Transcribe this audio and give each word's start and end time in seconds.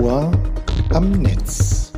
Ohr 0.00 0.32
am 0.92 1.12
Netz. 1.12 1.92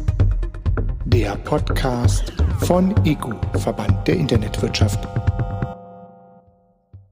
Der 1.06 1.34
Podcast 1.36 2.32
von 2.60 2.94
EGU, 3.06 3.32
Verband 3.58 4.06
der 4.06 4.16
Internetwirtschaft. 4.16 4.98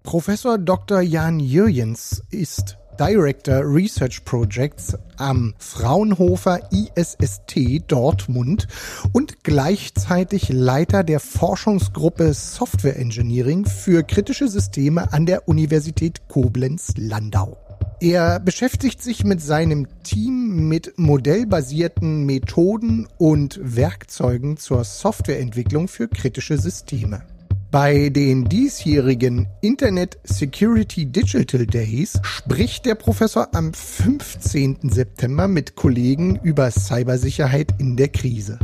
Professor 0.03 0.59
Dr. 0.59 1.01
Jan 1.01 1.41
Jürjens 1.41 2.23
ist 2.31 2.77
Director 2.99 3.63
Research 3.65 4.25
Projects 4.25 4.97
am 5.17 5.55
Fraunhofer 5.59 6.61
ISST 6.71 7.91
Dortmund 7.91 8.69
und 9.13 9.43
gleichzeitig 9.43 10.51
Leiter 10.51 11.03
der 11.03 11.21
Forschungsgruppe 11.21 12.35
Software 12.35 12.99
Engineering 12.99 13.65
für 13.65 14.03
kritische 14.03 14.49
Systeme 14.49 15.13
an 15.13 15.25
der 15.25 15.49
Universität 15.49 16.29
Koblenz-Landau. 16.29 17.64
Er 18.01 18.41
beschäftigt 18.41 19.03
sich 19.03 19.25
mit 19.25 19.41
seinem 19.41 19.87
Team 20.03 20.69
mit 20.69 20.99
modellbasierten 20.99 22.27
Methoden 22.27 23.07
und 23.19 23.59
Werkzeugen 23.63 24.57
zur 24.57 24.85
Softwareentwicklung 24.85 25.89
für 25.89 26.09
kritische 26.09 26.59
Systeme. 26.59 27.23
Bei 27.71 28.09
den 28.09 28.45
diesjährigen 28.45 29.49
Internet 29.61 30.19
Security 30.23 31.07
Digital 31.07 31.67
Days 31.67 32.21
spricht 32.23 32.87
der 32.87 32.95
Professor 32.95 33.49
am 33.53 33.75
15. 33.75 34.91
September 34.91 35.49
mit 35.49 35.75
Kollegen 35.75 36.39
über 36.43 36.71
Cybersicherheit 36.71 37.75
in 37.81 37.97
der 37.97 38.09
Krise. 38.09 38.59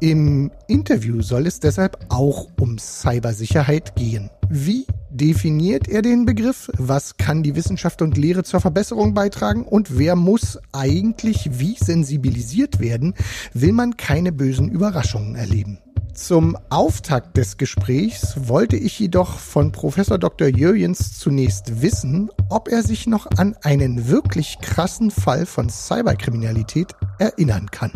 Im 0.00 0.50
Interview 0.66 1.22
soll 1.22 1.46
es 1.46 1.60
deshalb 1.60 1.98
auch 2.08 2.48
um 2.58 2.78
Cybersicherheit 2.78 3.94
gehen. 3.94 4.30
Wie 4.48 4.86
definiert 5.12 5.88
er 5.88 6.02
den 6.02 6.24
Begriff? 6.24 6.70
Was 6.78 7.16
kann 7.16 7.42
die 7.42 7.54
Wissenschaft 7.54 8.02
und 8.02 8.16
Lehre 8.16 8.44
zur 8.44 8.60
Verbesserung 8.60 9.14
beitragen? 9.14 9.64
Und 9.64 9.98
wer 9.98 10.16
muss 10.16 10.58
eigentlich 10.72 11.50
wie 11.58 11.76
sensibilisiert 11.78 12.80
werden, 12.80 13.14
will 13.52 13.72
man 13.72 13.96
keine 13.96 14.32
bösen 14.32 14.68
Überraschungen 14.68 15.36
erleben? 15.36 15.78
Zum 16.14 16.58
Auftakt 16.68 17.36
des 17.38 17.56
Gesprächs 17.56 18.34
wollte 18.48 18.76
ich 18.76 18.98
jedoch 18.98 19.38
von 19.38 19.72
Professor 19.72 20.18
Dr. 20.18 20.48
Jürjens 20.48 21.18
zunächst 21.18 21.80
wissen, 21.80 22.30
ob 22.50 22.68
er 22.68 22.82
sich 22.82 23.06
noch 23.06 23.26
an 23.38 23.56
einen 23.62 24.08
wirklich 24.08 24.58
krassen 24.60 25.10
Fall 25.10 25.46
von 25.46 25.70
Cyberkriminalität 25.70 26.92
erinnern 27.18 27.70
kann. 27.70 27.92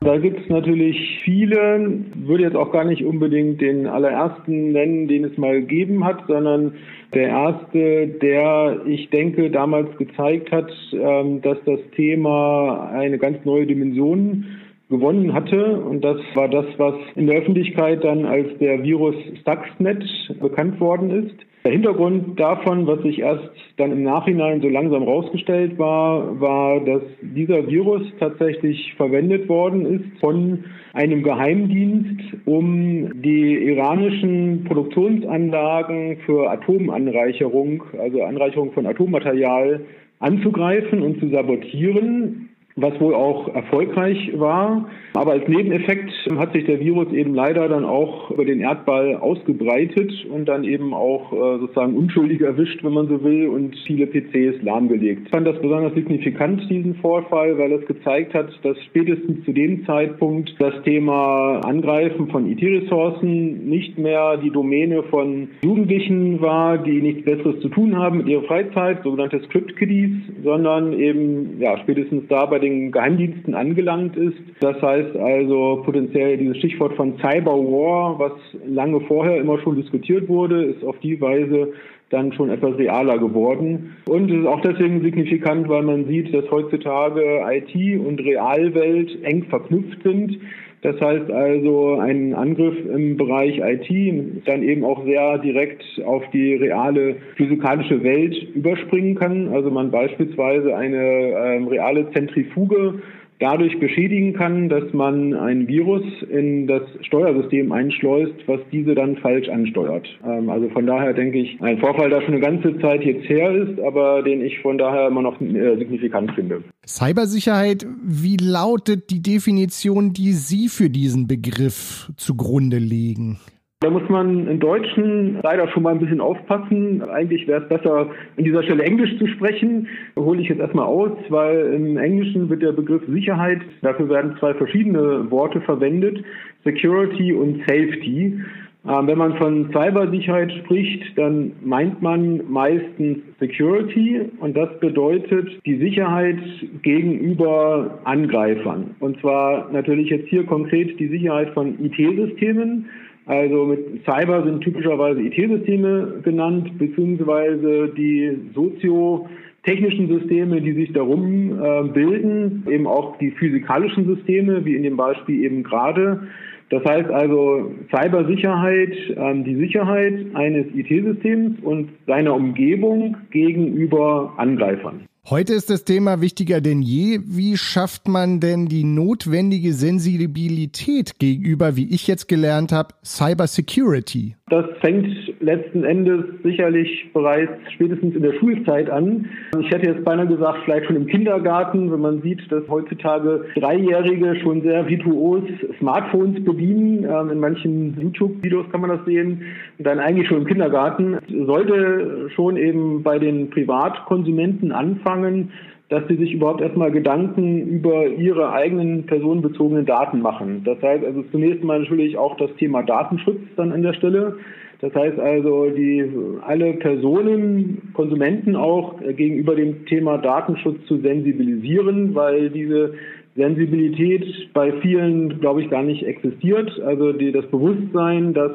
Da 0.00 0.16
gibt 0.16 0.40
es 0.40 0.48
natürlich 0.48 1.20
viele, 1.24 2.04
würde 2.14 2.44
jetzt 2.44 2.56
auch 2.56 2.70
gar 2.70 2.84
nicht 2.84 3.04
unbedingt 3.04 3.60
den 3.60 3.86
allerersten 3.88 4.70
nennen, 4.70 5.08
den 5.08 5.24
es 5.24 5.36
mal 5.36 5.60
gegeben 5.60 6.04
hat, 6.04 6.24
sondern 6.28 6.74
der 7.14 7.28
erste, 7.28 8.06
der, 8.06 8.82
ich 8.86 9.10
denke, 9.10 9.50
damals 9.50 9.96
gezeigt 9.96 10.52
hat, 10.52 10.70
ähm, 10.92 11.42
dass 11.42 11.58
das 11.64 11.80
Thema 11.96 12.90
eine 12.92 13.18
ganz 13.18 13.44
neue 13.44 13.66
Dimension 13.66 14.44
gewonnen 14.88 15.34
hatte. 15.34 15.80
Und 15.80 16.02
das 16.02 16.18
war 16.34 16.48
das, 16.48 16.66
was 16.78 16.94
in 17.14 17.26
der 17.26 17.38
Öffentlichkeit 17.38 18.04
dann 18.04 18.24
als 18.24 18.46
der 18.58 18.82
Virus 18.82 19.14
Stuxnet 19.40 20.04
bekannt 20.40 20.80
worden 20.80 21.10
ist. 21.10 21.34
Der 21.64 21.72
Hintergrund 21.72 22.38
davon, 22.38 22.86
was 22.86 23.02
sich 23.02 23.18
erst 23.18 23.50
dann 23.76 23.92
im 23.92 24.02
Nachhinein 24.02 24.62
so 24.62 24.68
langsam 24.68 25.02
rausgestellt 25.02 25.78
war, 25.78 26.40
war, 26.40 26.80
dass 26.80 27.02
dieser 27.20 27.66
Virus 27.66 28.02
tatsächlich 28.20 28.94
verwendet 28.96 29.48
worden 29.48 29.84
ist 29.84 30.20
von 30.20 30.64
einem 30.94 31.22
Geheimdienst, 31.22 32.22
um 32.46 33.20
die 33.22 33.54
iranischen 33.54 34.64
Produktionsanlagen 34.64 36.18
für 36.24 36.48
Atomanreicherung, 36.50 37.82
also 37.98 38.22
Anreicherung 38.22 38.72
von 38.72 38.86
Atommaterial, 38.86 39.80
anzugreifen 40.20 41.02
und 41.02 41.20
zu 41.20 41.28
sabotieren 41.28 42.47
was 42.80 42.98
wohl 43.00 43.14
auch 43.14 43.54
erfolgreich 43.54 44.32
war. 44.36 44.88
Aber 45.14 45.32
als 45.32 45.48
Nebeneffekt 45.48 46.12
hat 46.36 46.52
sich 46.52 46.64
der 46.64 46.80
Virus 46.80 47.12
eben 47.12 47.34
leider 47.34 47.68
dann 47.68 47.84
auch 47.84 48.30
über 48.30 48.44
den 48.44 48.60
Erdball 48.60 49.16
ausgebreitet 49.16 50.12
und 50.30 50.46
dann 50.46 50.64
eben 50.64 50.94
auch 50.94 51.32
äh, 51.32 51.58
sozusagen 51.58 51.96
unschuldig 51.96 52.40
erwischt, 52.40 52.84
wenn 52.84 52.92
man 52.92 53.08
so 53.08 53.22
will, 53.24 53.48
und 53.48 53.76
viele 53.86 54.06
PCs 54.06 54.62
lahmgelegt. 54.62 55.22
Ich 55.24 55.30
fand 55.30 55.46
das 55.46 55.60
besonders 55.60 55.94
signifikant, 55.94 56.68
diesen 56.70 56.94
Vorfall, 56.96 57.58
weil 57.58 57.72
es 57.72 57.86
gezeigt 57.86 58.34
hat, 58.34 58.48
dass 58.62 58.76
spätestens 58.84 59.44
zu 59.44 59.52
dem 59.52 59.84
Zeitpunkt 59.84 60.54
das 60.58 60.74
Thema 60.84 61.60
Angreifen 61.64 62.28
von 62.28 62.46
IT-Ressourcen 62.46 63.68
nicht 63.68 63.98
mehr 63.98 64.36
die 64.36 64.50
Domäne 64.50 65.02
von 65.04 65.48
Jugendlichen 65.64 66.40
war, 66.40 66.78
die 66.78 67.02
nichts 67.02 67.24
Besseres 67.24 67.60
zu 67.60 67.68
tun 67.68 67.96
haben 67.96 68.18
mit 68.18 68.28
ihrer 68.28 68.42
Freizeit, 68.42 69.02
sogenannte 69.02 69.40
Script-Kiddies, 69.40 70.10
sondern 70.44 70.92
eben 70.92 71.60
ja 71.60 71.78
spätestens 71.78 72.24
da 72.28 72.46
bei 72.46 72.58
den 72.58 72.67
den 72.68 72.92
Geheimdiensten 72.92 73.54
angelangt 73.54 74.16
ist. 74.16 74.38
Das 74.60 74.80
heißt 74.80 75.16
also 75.16 75.82
potenziell 75.84 76.36
dieses 76.36 76.58
Stichwort 76.58 76.94
von 76.94 77.18
Cyberwar, 77.18 78.18
was 78.18 78.32
lange 78.66 79.00
vorher 79.00 79.36
immer 79.40 79.58
schon 79.60 79.76
diskutiert 79.76 80.28
wurde, 80.28 80.64
ist 80.64 80.84
auf 80.84 80.98
die 81.00 81.20
Weise 81.20 81.72
dann 82.10 82.32
schon 82.32 82.50
etwas 82.50 82.78
realer 82.78 83.18
geworden. 83.18 83.96
Und 84.06 84.30
es 84.30 84.40
ist 84.40 84.46
auch 84.46 84.60
deswegen 84.62 85.02
signifikant, 85.02 85.68
weil 85.68 85.82
man 85.82 86.06
sieht, 86.06 86.32
dass 86.32 86.50
heutzutage 86.50 87.22
IT 87.50 88.00
und 88.00 88.20
Realwelt 88.20 89.22
eng 89.24 89.44
verknüpft 89.44 90.02
sind. 90.02 90.38
Das 90.82 91.00
heißt 91.00 91.30
also, 91.30 91.98
ein 91.98 92.34
Angriff 92.34 92.76
im 92.86 93.16
Bereich 93.16 93.58
IT 93.58 94.46
dann 94.46 94.62
eben 94.62 94.84
auch 94.84 95.04
sehr 95.04 95.38
direkt 95.38 95.82
auf 96.04 96.22
die 96.32 96.54
reale 96.54 97.16
physikalische 97.36 98.02
Welt 98.04 98.34
überspringen 98.54 99.16
kann. 99.16 99.48
Also 99.48 99.70
man 99.70 99.90
beispielsweise 99.90 100.76
eine 100.76 100.96
ähm, 100.96 101.66
reale 101.66 102.10
Zentrifuge 102.12 103.02
dadurch 103.40 103.78
beschädigen 103.78 104.32
kann, 104.34 104.68
dass 104.68 104.92
man 104.92 105.34
ein 105.34 105.68
Virus 105.68 106.02
in 106.30 106.66
das 106.66 106.82
Steuersystem 107.02 107.72
einschleust, 107.72 108.34
was 108.46 108.60
diese 108.72 108.94
dann 108.94 109.16
falsch 109.16 109.48
ansteuert. 109.48 110.06
Ähm, 110.26 110.50
also 110.50 110.68
von 110.70 110.86
daher 110.86 111.12
denke 111.12 111.38
ich, 111.38 111.60
ein 111.60 111.78
Vorfall, 111.78 112.10
der 112.10 112.22
schon 112.22 112.34
eine 112.34 112.40
ganze 112.40 112.78
Zeit 112.80 113.04
jetzt 113.04 113.28
her 113.28 113.50
ist, 113.52 113.80
aber 113.80 114.22
den 114.22 114.42
ich 114.42 114.58
von 114.60 114.78
daher 114.78 115.08
immer 115.08 115.22
noch 115.22 115.40
äh, 115.40 115.76
signifikant 115.76 116.32
finde. 116.32 116.62
Cybersicherheit, 116.86 117.86
wie 118.02 118.36
lautet 118.36 119.10
die 119.10 119.22
Definition, 119.22 120.12
die 120.12 120.32
Sie 120.32 120.68
für 120.68 120.90
diesen 120.90 121.26
Begriff 121.26 122.10
zugrunde 122.16 122.78
legen? 122.78 123.38
Da 123.80 123.90
muss 123.90 124.08
man 124.08 124.48
im 124.48 124.58
Deutschen 124.58 125.38
leider 125.40 125.68
schon 125.68 125.84
mal 125.84 125.92
ein 125.92 126.00
bisschen 126.00 126.20
aufpassen. 126.20 127.00
Eigentlich 127.00 127.46
wäre 127.46 127.62
es 127.62 127.68
besser, 127.68 128.10
an 128.36 128.42
dieser 128.42 128.64
Stelle 128.64 128.82
Englisch 128.82 129.16
zu 129.18 129.28
sprechen. 129.28 129.86
Da 130.16 130.22
hole 130.22 130.42
ich 130.42 130.48
jetzt 130.48 130.58
erstmal 130.58 130.86
aus, 130.86 131.12
weil 131.28 131.74
im 131.74 131.96
Englischen 131.96 132.48
wird 132.50 132.62
der 132.62 132.72
Begriff 132.72 133.02
Sicherheit, 133.06 133.60
dafür 133.82 134.08
werden 134.08 134.34
zwei 134.40 134.52
verschiedene 134.54 135.30
Worte 135.30 135.60
verwendet, 135.60 136.24
Security 136.64 137.32
und 137.32 137.60
Safety. 137.68 138.40
Ähm, 138.84 139.06
wenn 139.06 139.18
man 139.18 139.36
von 139.36 139.70
Cybersicherheit 139.72 140.50
spricht, 140.64 141.16
dann 141.16 141.52
meint 141.62 142.02
man 142.02 142.50
meistens 142.50 143.18
Security 143.38 144.22
und 144.40 144.56
das 144.56 144.76
bedeutet 144.80 145.50
die 145.64 145.78
Sicherheit 145.78 146.38
gegenüber 146.82 148.00
Angreifern. 148.02 148.96
Und 148.98 149.20
zwar 149.20 149.70
natürlich 149.70 150.10
jetzt 150.10 150.28
hier 150.28 150.44
konkret 150.46 150.98
die 150.98 151.08
Sicherheit 151.08 151.50
von 151.50 151.78
IT-Systemen 151.78 152.86
also 153.28 153.66
mit 153.66 154.04
Cyber 154.06 154.42
sind 154.42 154.62
typischerweise 154.62 155.20
IT-Systeme 155.20 156.20
genannt, 156.22 156.78
beziehungsweise 156.78 157.92
die 157.94 158.38
soziotechnischen 158.54 160.08
Systeme, 160.08 160.62
die 160.62 160.72
sich 160.72 160.94
darum 160.94 161.62
äh, 161.62 161.82
bilden, 161.88 162.64
eben 162.70 162.86
auch 162.86 163.18
die 163.18 163.30
physikalischen 163.32 164.06
Systeme, 164.06 164.64
wie 164.64 164.76
in 164.76 164.82
dem 164.82 164.96
Beispiel 164.96 165.44
eben 165.44 165.62
gerade. 165.62 166.22
Das 166.70 166.82
heißt 166.86 167.10
also 167.10 167.70
Cybersicherheit, 167.94 168.94
ähm, 169.16 169.44
die 169.44 169.56
Sicherheit 169.56 170.14
eines 170.32 170.66
IT-Systems 170.74 171.60
und 171.62 171.90
seiner 172.06 172.34
Umgebung 172.34 173.18
gegenüber 173.30 174.32
Angreifern. 174.38 175.07
Heute 175.30 175.52
ist 175.52 175.68
das 175.68 175.84
Thema 175.84 176.22
wichtiger 176.22 176.62
denn 176.62 176.80
je. 176.80 177.18
Wie 177.22 177.58
schafft 177.58 178.08
man 178.08 178.40
denn 178.40 178.64
die 178.64 178.84
notwendige 178.84 179.74
Sensibilität 179.74 181.18
gegenüber, 181.18 181.76
wie 181.76 181.94
ich 181.94 182.06
jetzt 182.06 182.28
gelernt 182.28 182.72
habe, 182.72 182.94
Cyber 183.04 183.46
Security? 183.46 184.36
Das 184.48 184.64
fängt 184.80 185.06
letzten 185.40 185.84
Endes 185.84 186.24
sicherlich 186.42 187.12
bereits 187.12 187.52
spätestens 187.74 188.14
in 188.14 188.22
der 188.22 188.32
Schulzeit 188.40 188.88
an. 188.88 189.26
Ich 189.60 189.70
hätte 189.70 189.90
jetzt 189.90 190.02
beinahe 190.06 190.26
gesagt, 190.26 190.60
vielleicht 190.64 190.86
schon 190.86 190.96
im 190.96 191.06
Kindergarten, 191.06 191.92
wenn 191.92 192.00
man 192.00 192.22
sieht, 192.22 192.50
dass 192.50 192.66
heutzutage 192.66 193.44
Dreijährige 193.54 194.40
schon 194.40 194.62
sehr 194.62 194.88
virtuos 194.88 195.42
Smartphones 195.78 196.42
bedienen. 196.42 197.04
Ähm, 197.04 197.30
in 197.32 197.40
manchen 197.40 198.00
YouTube-Videos 198.00 198.70
kann 198.70 198.80
man 198.80 198.96
das 198.96 199.04
sehen. 199.04 199.42
Dann 199.78 199.98
eigentlich 199.98 200.28
schon 200.28 200.38
im 200.38 200.46
Kindergarten. 200.46 201.18
Sollte 201.44 202.30
schon 202.34 202.56
eben 202.56 203.02
bei 203.02 203.18
den 203.18 203.50
Privatkonsumenten 203.50 204.72
anfangen 204.72 205.17
anfangen, 205.18 205.52
dass 205.88 206.06
sie 206.06 206.16
sich 206.16 206.34
überhaupt 206.34 206.60
erstmal 206.60 206.90
Gedanken 206.90 207.66
über 207.66 208.06
ihre 208.06 208.52
eigenen 208.52 209.06
personenbezogenen 209.06 209.86
Daten 209.86 210.20
machen. 210.20 210.62
Das 210.64 210.80
heißt 210.82 211.04
also 211.04 211.22
zunächst 211.30 211.64
mal 211.64 211.80
natürlich 211.80 212.18
auch 212.18 212.36
das 212.36 212.54
Thema 212.56 212.82
Datenschutz 212.82 213.40
dann 213.56 213.72
an 213.72 213.82
der 213.82 213.94
Stelle. 213.94 214.36
Das 214.80 214.94
heißt 214.94 215.18
also, 215.18 215.70
die 215.70 216.04
alle 216.46 216.74
Personen, 216.74 217.90
Konsumenten 217.94 218.54
auch 218.54 219.00
äh, 219.00 219.12
gegenüber 219.12 219.56
dem 219.56 219.86
Thema 219.86 220.18
Datenschutz 220.18 220.84
zu 220.86 220.98
sensibilisieren, 220.98 222.14
weil 222.14 222.50
diese 222.50 222.94
Sensibilität 223.34 224.24
bei 224.52 224.72
vielen, 224.80 225.40
glaube 225.40 225.62
ich, 225.62 225.70
gar 225.70 225.82
nicht 225.82 226.04
existiert. 226.04 226.70
Also 226.84 227.12
die, 227.12 227.32
das 227.32 227.46
Bewusstsein, 227.46 228.34
dass 228.34 228.52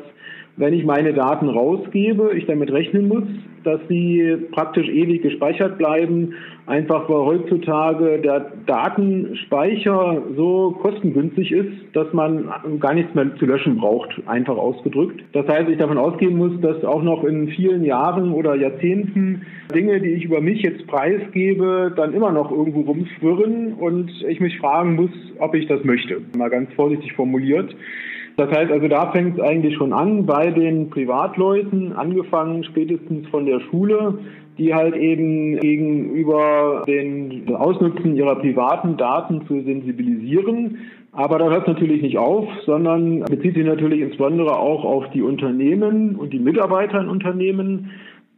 wenn 0.56 0.74
ich 0.74 0.86
meine 0.86 1.14
Daten 1.14 1.50
rausgebe, 1.50 2.32
ich 2.36 2.46
damit 2.46 2.72
rechnen 2.72 3.08
muss, 3.08 3.24
dass 3.64 3.80
sie 3.88 4.38
praktisch 4.52 4.88
ewig 4.90 5.22
gespeichert 5.22 5.78
bleiben, 5.78 6.34
einfach 6.66 7.10
weil 7.10 7.26
heutzutage 7.26 8.20
der 8.20 8.52
Datenspeicher 8.66 10.22
so 10.36 10.78
kostengünstig 10.82 11.52
ist, 11.52 11.72
dass 11.94 12.12
man 12.14 12.50
gar 12.80 12.94
nichts 12.94 13.14
mehr 13.16 13.36
zu 13.38 13.46
löschen 13.46 13.78
braucht, 13.78 14.22
einfach 14.28 14.58
ausgedrückt. 14.58 15.24
Das 15.34 15.48
heißt, 15.48 15.70
ich 15.70 15.78
davon 15.78 15.98
ausgehen 15.98 16.38
muss, 16.38 16.60
dass 16.62 16.84
auch 16.84 17.04
noch 17.04 17.24
in 17.24 17.48
vielen 17.50 17.84
Jahren 17.84 18.32
oder 18.32 18.56
Jahrzehnten 18.56 19.44
Dinge, 19.74 20.00
die 20.02 20.10
ich 20.10 20.26
über 20.26 20.42
mich 20.42 20.62
jetzt 20.62 20.86
preisgebe, 20.88 21.94
dann 21.96 22.14
immer 22.14 22.32
noch 22.32 22.52
irgendwo 22.52 22.82
rumschwirren 22.82 23.74
und 23.74 24.12
ich 24.28 24.40
mich 24.40 24.58
fragen 24.60 24.96
muss, 24.96 25.12
ob 25.40 25.56
ich 25.56 25.68
das 25.68 25.84
möchte. 25.84 26.22
Mal 26.38 26.50
ganz 26.50 26.72
vorsichtig 26.74 27.14
formuliert. 27.14 27.76
Das 28.36 28.50
heißt 28.50 28.72
also, 28.72 28.88
da 28.88 29.12
fängt 29.12 29.38
es 29.38 29.44
eigentlich 29.44 29.76
schon 29.76 29.94
an 29.94 30.26
bei 30.26 30.50
den 30.50 30.90
Privatleuten, 30.90 31.94
angefangen 31.94 32.64
spätestens 32.64 33.28
von 33.28 33.46
der 33.46 33.60
Schule, 33.60 34.18
die 34.58 34.74
halt 34.74 34.96
eben 34.96 35.60
gegenüber 35.60 36.84
den 36.88 37.54
Ausnutzen 37.56 38.16
ihrer 38.16 38.36
privaten 38.36 38.98
Daten 38.98 39.46
zu 39.48 39.62
sensibilisieren. 39.62 40.80
Aber 41.12 41.38
da 41.38 41.50
hört 41.50 41.68
es 41.68 41.68
natürlich 41.68 42.02
nicht 42.02 42.18
auf, 42.18 42.48
sondern 42.66 43.20
bezieht 43.22 43.54
sich 43.54 43.66
natürlich 43.66 44.02
insbesondere 44.02 44.58
auch 44.58 44.84
auf 44.84 45.10
die 45.12 45.22
Unternehmen 45.22 46.16
und 46.16 46.34
die 46.34 46.40
Mitarbeiter 46.40 47.00
in 47.02 47.10
Unternehmen. 47.10 47.92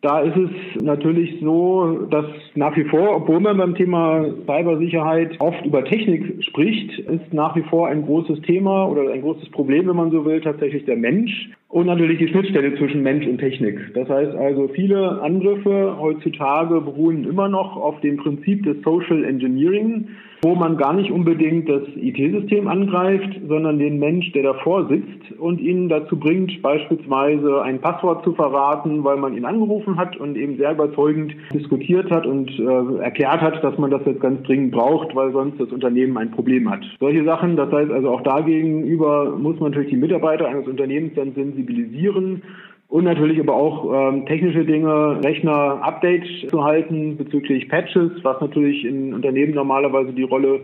Da 0.06 0.20
ist 0.20 0.38
es 0.38 0.84
natürlich 0.84 1.40
so, 1.42 2.06
dass 2.12 2.26
nach 2.54 2.78
wie 2.78 2.84
vor, 2.84 3.16
obwohl 3.16 3.40
man 3.40 3.58
beim 3.58 3.74
Thema 3.74 4.24
Cybersicherheit 4.46 5.36
oft 5.40 5.66
über 5.66 5.84
Technik 5.84 6.44
spricht, 6.44 7.00
ist 7.00 7.34
nach 7.34 7.56
wie 7.56 7.64
vor 7.64 7.88
ein 7.88 8.06
großes 8.06 8.40
Thema 8.42 8.88
oder 8.88 9.12
ein 9.12 9.24
großes 9.24 9.50
Problem, 9.50 9.88
wenn 9.88 9.96
man 9.96 10.12
so 10.12 10.24
will, 10.24 10.42
tatsächlich 10.42 10.86
der 10.86 10.96
Mensch 10.96 11.50
und 11.70 11.88
natürlich 11.88 12.20
die 12.20 12.28
Schnittstelle 12.28 12.76
zwischen 12.78 13.02
Mensch 13.02 13.26
und 13.26 13.40
Technik. 13.40 13.80
Das 13.96 14.08
heißt 14.08 14.36
also, 14.36 14.68
viele 14.76 15.24
Angriffe 15.24 15.98
heutzutage 16.00 16.82
beruhen 16.82 17.28
immer 17.28 17.50
noch 17.50 17.76
auf 17.76 18.00
dem 18.02 18.18
Prinzip 18.18 18.62
des 18.62 18.84
Social 18.84 19.24
Engineering 19.24 20.08
wo 20.46 20.54
man 20.54 20.78
gar 20.78 20.94
nicht 20.94 21.10
unbedingt 21.10 21.68
das 21.68 21.82
IT-System 21.96 22.68
angreift, 22.68 23.42
sondern 23.48 23.80
den 23.80 23.98
Mensch, 23.98 24.32
der 24.34 24.44
davor 24.44 24.88
sitzt 24.88 25.32
und 25.40 25.60
ihn 25.60 25.90
dazu 25.90 26.20
bringt, 26.20 26.62
beispielsweise 26.62 27.64
ein 27.64 27.82
Passwort 27.82 28.24
zu 28.24 28.34
verraten, 28.34 29.04
weil 29.04 29.18
man 29.18 29.36
ihn 29.36 29.46
angerufen 29.46 29.95
hat 29.98 30.18
und 30.18 30.38
eben 30.38 30.58
sehr 30.58 30.72
überzeugend 30.72 31.36
diskutiert 31.54 32.10
hat 32.12 32.26
und 32.26 32.50
äh, 32.60 33.04
erklärt 33.04 33.42
hat, 33.42 33.64
dass 33.64 33.78
man 33.78 33.92
das 33.92 34.02
jetzt 34.06 34.22
ganz 34.22 34.44
dringend 34.44 34.72
braucht, 34.72 35.16
weil 35.16 35.32
sonst 35.32 35.60
das 35.60 35.70
Unternehmen 35.70 36.18
ein 36.18 36.32
Problem 36.32 36.70
hat. 36.70 36.84
Solche 37.00 37.24
Sachen, 37.24 37.56
das 37.56 37.72
heißt 37.72 37.92
also 37.92 38.10
auch 38.10 38.22
dagegenüber 38.22 39.36
muss 39.38 39.60
man 39.60 39.72
natürlich 39.72 39.92
die 39.92 39.98
Mitarbeiter 39.98 40.48
eines 40.48 40.68
Unternehmens 40.68 41.14
dann 41.16 41.34
sensibilisieren 41.34 42.42
und 42.88 43.04
natürlich 43.04 43.40
aber 43.40 43.56
auch 43.56 44.12
ähm, 44.12 44.26
technische 44.26 44.64
Dinge, 44.64 45.20
Rechner 45.24 45.80
Update 45.82 46.26
zu 46.50 46.64
halten 46.64 47.18
bezüglich 47.18 47.68
Patches, 47.68 48.12
was 48.24 48.40
natürlich 48.42 48.86
in 48.86 49.14
Unternehmen 49.14 49.54
normalerweise 49.54 50.14
die 50.14 50.24
Rolle 50.24 50.62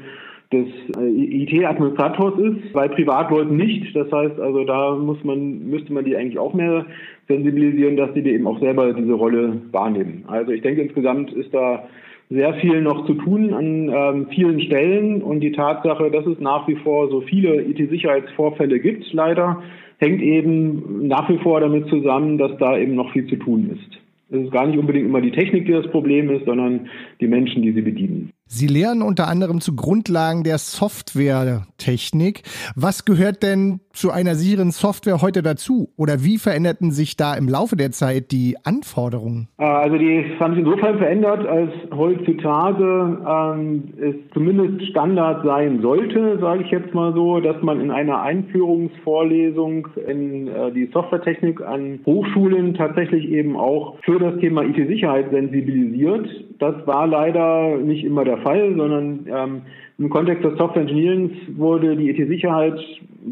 des 0.51 0.67
äh, 0.97 1.43
IT-Administrators 1.43 2.37
ist, 2.39 2.73
bei 2.73 2.87
Privatleuten 2.87 3.55
nicht. 3.55 3.95
Das 3.95 4.11
heißt 4.11 4.39
also, 4.39 4.63
da 4.63 4.95
muss 4.95 5.23
man, 5.23 5.69
müsste 5.69 5.93
man 5.93 6.05
die 6.05 6.15
eigentlich 6.15 6.39
auch 6.39 6.53
mehr 6.53 6.85
sensibilisieren, 7.27 7.97
dass 7.97 8.13
sie 8.13 8.21
eben 8.21 8.47
auch 8.47 8.59
selber 8.59 8.93
diese 8.93 9.13
Rolle 9.13 9.61
wahrnehmen. 9.71 10.25
Also 10.27 10.51
ich 10.51 10.61
denke, 10.61 10.81
insgesamt 10.81 11.31
ist 11.33 11.53
da 11.53 11.83
sehr 12.29 12.53
viel 12.55 12.81
noch 12.81 13.05
zu 13.05 13.13
tun 13.15 13.53
an 13.53 13.89
ähm, 13.89 14.27
vielen 14.33 14.61
Stellen 14.61 15.21
und 15.21 15.41
die 15.41 15.51
Tatsache, 15.51 16.09
dass 16.11 16.25
es 16.25 16.39
nach 16.39 16.67
wie 16.67 16.75
vor 16.75 17.09
so 17.09 17.21
viele 17.21 17.61
IT-Sicherheitsvorfälle 17.61 18.79
gibt, 18.79 19.11
leider, 19.11 19.61
hängt 19.99 20.21
eben 20.21 21.07
nach 21.07 21.29
wie 21.29 21.37
vor 21.37 21.59
damit 21.59 21.87
zusammen, 21.87 22.37
dass 22.37 22.57
da 22.57 22.77
eben 22.77 22.95
noch 22.95 23.11
viel 23.11 23.27
zu 23.27 23.35
tun 23.35 23.69
ist. 23.73 24.01
Es 24.31 24.45
ist 24.45 24.51
gar 24.51 24.65
nicht 24.65 24.79
unbedingt 24.79 25.07
immer 25.07 25.19
die 25.19 25.31
Technik, 25.31 25.65
die 25.65 25.73
das 25.73 25.87
Problem 25.91 26.29
ist, 26.29 26.45
sondern 26.45 26.87
die 27.19 27.27
Menschen, 27.27 27.61
die 27.61 27.73
sie 27.73 27.81
bedienen. 27.81 28.30
Sie 28.53 28.67
lehren 28.67 29.01
unter 29.01 29.29
anderem 29.29 29.61
zu 29.61 29.77
Grundlagen 29.77 30.43
der 30.43 30.57
Softwaretechnik. 30.57 32.41
Was 32.75 33.05
gehört 33.05 33.43
denn 33.43 33.79
zu 33.93 34.11
einer 34.11 34.35
sicheren 34.35 34.71
Software 34.71 35.21
heute 35.21 35.41
dazu? 35.41 35.87
Oder 35.95 36.25
wie 36.25 36.37
veränderten 36.37 36.91
sich 36.91 37.15
da 37.15 37.33
im 37.35 37.47
Laufe 37.47 37.77
der 37.77 37.91
Zeit 37.91 38.33
die 38.33 38.57
Anforderungen? 38.65 39.47
Ah, 39.57 39.79
also 39.79 39.97
die 39.97 40.25
haben 40.37 40.55
sich 40.55 40.65
insofern 40.65 40.97
verändert, 40.97 41.47
als 41.47 41.71
heutzutage 41.95 43.19
ähm, 43.25 43.83
es 43.97 44.15
zumindest 44.33 44.85
Standard 44.89 45.45
sein 45.45 45.81
sollte, 45.81 46.37
sage 46.41 46.63
ich 46.63 46.71
jetzt 46.71 46.93
mal 46.93 47.13
so, 47.13 47.39
dass 47.39 47.61
man 47.61 47.79
in 47.79 47.89
einer 47.89 48.21
Einführungsvorlesung 48.21 49.87
in 50.05 50.49
äh, 50.49 50.73
die 50.73 50.89
Softwaretechnik 50.91 51.61
an 51.61 52.01
Hochschulen 52.05 52.73
tatsächlich 52.73 53.29
eben 53.29 53.55
auch 53.55 53.97
für 54.03 54.19
das 54.19 54.37
Thema 54.41 54.63
IT-Sicherheit 54.63 55.31
sensibilisiert. 55.31 56.27
Das 56.59 56.75
war 56.85 57.07
leider 57.07 57.77
nicht 57.77 58.03
immer 58.03 58.25
der 58.25 58.40
Fall, 58.41 58.75
sondern 58.75 59.25
ähm, 59.27 59.61
im 59.97 60.09
Kontext 60.09 60.43
des 60.43 60.57
Software 60.57 60.81
Engineerings 60.81 61.31
wurde 61.55 61.95
die 61.95 62.09
IT-Sicherheit 62.09 62.79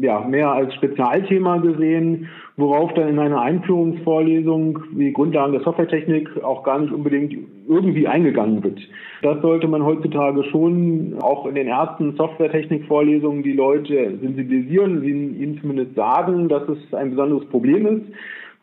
ja, 0.00 0.20
mehr 0.20 0.50
als 0.52 0.74
Spezialthema 0.74 1.58
gesehen, 1.58 2.28
worauf 2.56 2.94
dann 2.94 3.08
in 3.08 3.18
einer 3.18 3.40
Einführungsvorlesung 3.40 4.78
wie 4.92 5.12
Grundlagen 5.12 5.52
der 5.52 5.62
Softwaretechnik 5.62 6.42
auch 6.44 6.62
gar 6.62 6.78
nicht 6.78 6.92
unbedingt 6.92 7.34
irgendwie 7.68 8.06
eingegangen 8.06 8.62
wird. 8.62 8.78
Das 9.22 9.40
sollte 9.42 9.68
man 9.68 9.84
heutzutage 9.84 10.44
schon 10.44 11.16
auch 11.20 11.46
in 11.46 11.54
den 11.54 11.66
ersten 11.66 12.14
Softwaretechnik-Vorlesungen 12.16 13.42
die 13.42 13.52
Leute 13.52 14.18
sensibilisieren, 14.20 15.02
ihnen 15.02 15.58
zumindest 15.60 15.94
sagen, 15.94 16.48
dass 16.48 16.68
es 16.68 16.94
ein 16.94 17.10
besonderes 17.10 17.46
Problem 17.46 17.86
ist. 17.86 18.06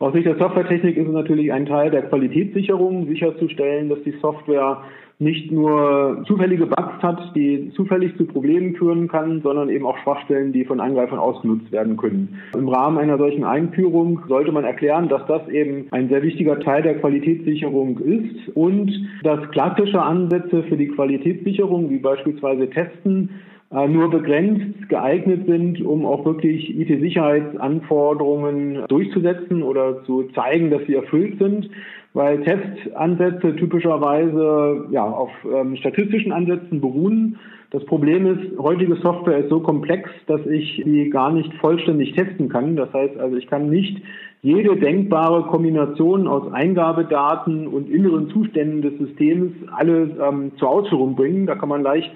Aus 0.00 0.12
Sicht 0.12 0.26
der 0.26 0.36
Softwaretechnik 0.36 0.96
ist 0.96 1.08
es 1.08 1.12
natürlich 1.12 1.52
ein 1.52 1.66
Teil 1.66 1.90
der 1.90 2.02
Qualitätssicherung, 2.02 3.08
sicherzustellen, 3.08 3.88
dass 3.88 4.00
die 4.04 4.14
Software 4.22 4.82
nicht 5.18 5.50
nur 5.50 6.22
zufällige 6.28 6.66
Bugs 6.66 7.02
hat, 7.02 7.34
die 7.34 7.72
zufällig 7.74 8.16
zu 8.16 8.24
Problemen 8.24 8.76
führen 8.76 9.08
kann, 9.08 9.40
sondern 9.42 9.68
eben 9.68 9.84
auch 9.84 9.98
Schwachstellen, 9.98 10.52
die 10.52 10.64
von 10.64 10.78
Angreifern 10.78 11.18
ausgenutzt 11.18 11.72
werden 11.72 11.96
können. 11.96 12.40
Im 12.54 12.68
Rahmen 12.68 12.98
einer 12.98 13.18
solchen 13.18 13.42
Einführung 13.42 14.20
sollte 14.28 14.52
man 14.52 14.62
erklären, 14.62 15.08
dass 15.08 15.26
das 15.26 15.48
eben 15.48 15.86
ein 15.90 16.08
sehr 16.08 16.22
wichtiger 16.22 16.60
Teil 16.60 16.82
der 16.82 17.00
Qualitätssicherung 17.00 17.98
ist 17.98 18.54
und 18.54 18.92
dass 19.24 19.50
klassische 19.50 20.00
Ansätze 20.00 20.62
für 20.62 20.76
die 20.76 20.88
Qualitätssicherung, 20.88 21.90
wie 21.90 21.98
beispielsweise 21.98 22.70
Testen, 22.70 23.30
nur 23.70 24.10
begrenzt 24.10 24.88
geeignet 24.88 25.46
sind, 25.46 25.82
um 25.82 26.06
auch 26.06 26.24
wirklich 26.24 26.74
IT-Sicherheitsanforderungen 26.78 28.86
durchzusetzen 28.88 29.62
oder 29.62 30.02
zu 30.04 30.24
zeigen, 30.34 30.70
dass 30.70 30.86
sie 30.86 30.94
erfüllt 30.94 31.38
sind 31.38 31.68
weil 32.14 32.42
Testansätze 32.42 33.56
typischerweise 33.56 34.86
ja, 34.90 35.04
auf 35.04 35.30
ähm, 35.44 35.76
statistischen 35.76 36.32
Ansätzen 36.32 36.80
beruhen. 36.80 37.38
Das 37.70 37.84
Problem 37.84 38.26
ist, 38.26 38.58
heutige 38.58 38.96
Software 38.96 39.38
ist 39.38 39.50
so 39.50 39.60
komplex, 39.60 40.10
dass 40.26 40.44
ich 40.46 40.82
sie 40.84 41.10
gar 41.10 41.30
nicht 41.30 41.52
vollständig 41.60 42.14
testen 42.14 42.48
kann. 42.48 42.76
Das 42.76 42.92
heißt 42.92 43.18
also, 43.18 43.36
ich 43.36 43.46
kann 43.46 43.68
nicht 43.68 44.02
jede 44.40 44.76
denkbare 44.76 45.44
Kombination 45.44 46.26
aus 46.26 46.50
Eingabedaten 46.52 47.68
und 47.68 47.90
inneren 47.90 48.30
Zuständen 48.30 48.82
des 48.82 48.96
Systems 48.98 49.52
alle 49.76 50.16
ähm, 50.20 50.52
zur 50.56 50.70
Ausführung 50.70 51.14
bringen. 51.14 51.46
Da 51.46 51.56
kann 51.56 51.68
man 51.68 51.82
leicht 51.82 52.12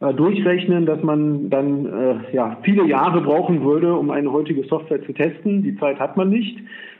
äh, 0.00 0.12
durchrechnen, 0.12 0.86
dass 0.86 1.02
man 1.02 1.48
dann 1.48 1.86
äh, 1.86 2.34
ja, 2.34 2.58
viele 2.62 2.86
Jahre 2.86 3.20
brauchen 3.22 3.64
würde, 3.64 3.94
um 3.94 4.10
eine 4.10 4.30
heutige 4.30 4.64
Software 4.64 5.02
zu 5.04 5.12
testen. 5.12 5.62
Die 5.62 5.76
Zeit 5.76 5.98
hat 5.98 6.16
man 6.16 6.28
nicht. 6.28 6.58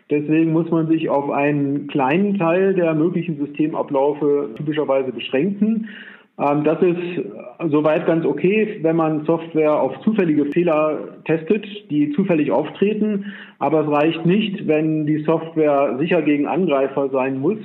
Deswegen 0.09 0.53
muss 0.53 0.71
man 0.71 0.87
sich 0.87 1.11
auf 1.11 1.31
einen 1.31 1.89
kleinen 1.89 2.39
Teil 2.39 2.75
der 2.75 2.95
möglichen 2.95 3.39
Systemabläufe 3.39 4.51
typischerweise 4.57 5.13
beschränken. 5.13 5.89
Ähm, 6.39 6.65
das 6.65 6.81
ist 6.83 7.25
soweit 7.71 8.07
ganz 8.07 8.25
okay, 8.25 8.79
wenn 8.83 8.97
man 8.97 9.25
Software 9.25 9.81
auf 9.81 10.01
zufällige 10.01 10.47
Fehler 10.47 11.19
testet, 11.25 11.67
die 11.91 12.13
zufällig 12.13 12.51
auftreten. 12.51 13.33
Aber 13.59 13.81
es 13.81 13.89
reicht 13.89 14.27
nicht, 14.27 14.67
wenn 14.67 15.07
die 15.07 15.23
Software 15.25 15.97
sicher 15.99 16.23
gegen 16.23 16.47
Angreifer 16.47 17.09
sein 17.11 17.41
muss, 17.41 17.59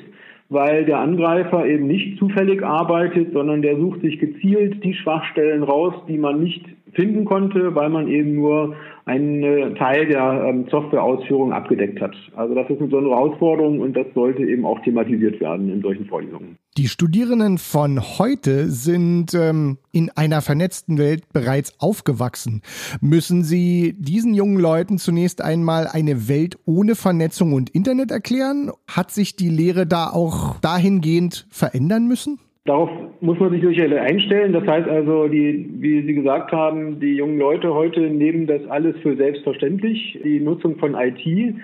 weil 0.52 0.84
der 0.84 1.00
Angreifer 1.00 1.66
eben 1.66 1.88
nicht 1.88 2.20
zufällig 2.20 2.62
arbeitet, 2.62 3.32
sondern 3.32 3.62
der 3.62 3.78
sucht 3.78 4.02
sich 4.02 4.20
gezielt 4.20 4.84
die 4.84 4.94
Schwachstellen 4.94 5.64
raus, 5.64 5.94
die 6.10 6.18
man 6.18 6.44
nicht 6.44 6.66
finden 6.92 7.24
konnte, 7.24 7.74
weil 7.74 7.90
man 7.90 8.10
eben 8.10 8.36
nur 8.36 8.76
einen 9.06 9.76
Teil 9.76 10.08
der 10.08 10.44
ähm, 10.46 10.66
Softwareausführung 10.70 11.54
abgedeckt 11.54 12.02
hat. 12.02 12.14
Also 12.36 12.54
das 12.54 12.70
ist 12.70 12.80
eine 12.80 12.88
besondere 12.88 13.16
Herausforderung 13.16 13.80
und 13.80 13.96
das 13.96 14.08
sollte 14.14 14.44
eben 14.44 14.66
auch 14.66 14.82
thematisiert 14.82 15.40
werden 15.40 15.72
in 15.72 15.82
solchen 15.82 16.06
Vorlesungen. 16.06 16.58
Die 16.78 16.88
Studierenden 16.88 17.58
von 17.58 18.00
heute 18.00 18.70
sind 18.70 19.34
ähm, 19.34 19.78
in 19.92 20.10
einer 20.16 20.40
vernetzten 20.40 20.98
Welt 20.98 21.24
bereits 21.34 21.78
aufgewachsen. 21.82 22.62
Müssen 23.02 23.44
Sie 23.44 23.94
diesen 24.00 24.34
jungen 24.34 24.58
Leuten 24.58 24.98
zunächst 24.98 25.44
einmal 25.44 25.88
eine 25.92 26.30
Welt 26.30 26.58
ohne 26.66 26.96
Vernetzung 26.96 27.52
und 27.52 27.72
Internet 27.72 28.10
erklären? 28.10 28.72
Hat 28.88 29.12
sich 29.12 29.36
die 29.36 29.50
Lehre 29.50 29.86
da 29.86 30.12
auch 30.12 30.62
dahingehend 30.62 31.46
verändern 31.50 32.08
müssen? 32.08 32.40
Darauf 32.64 32.90
muss 33.20 33.38
man 33.38 33.52
sich 33.52 33.62
sicherlich 33.62 34.00
einstellen. 34.00 34.54
Das 34.54 34.66
heißt 34.66 34.88
also, 34.88 35.28
die, 35.28 35.70
wie 35.80 36.04
Sie 36.08 36.14
gesagt 36.14 36.54
haben, 36.54 37.02
die 37.02 37.16
jungen 37.16 37.38
Leute 37.38 37.74
heute 37.74 38.00
nehmen 38.00 38.48
das 38.48 38.66
alles 38.70 38.96
für 39.02 39.18
selbstverständlich, 39.18 40.22
die 40.24 40.40
Nutzung 40.40 40.78
von 40.78 40.96
IT, 40.96 41.56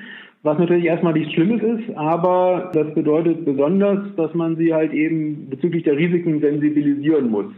was 0.48 0.58
natürlich 0.58 0.86
erstmal 0.86 1.12
nichts 1.12 1.34
Schlimmes 1.34 1.62
ist, 1.62 1.96
aber 1.98 2.72
das 2.74 2.94
bedeutet 2.94 3.44
besonders, 3.44 4.00
dass 4.16 4.34
man 4.34 4.56
sie 4.56 4.74
halt 4.74 4.94
eben 4.94 5.50
bezüglich 5.50 5.84
der 5.84 5.98
Risiken 5.98 6.40
sensibilisieren 6.40 7.30
muss. 7.30 7.52